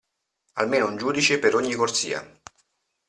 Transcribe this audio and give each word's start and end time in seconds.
Almeno 0.55 0.87
un 0.87 0.97
giudice 0.97 1.37
per 1.37 1.53
ogni 1.53 1.75
corsia. 1.75 2.27